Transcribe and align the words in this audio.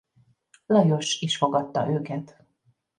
Lajos 0.67 1.19
is 1.21 1.37
fogadta 1.37 1.89
őket. 1.89 2.45